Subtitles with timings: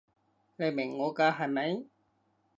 [0.55, 1.83] 你明我㗎係咪？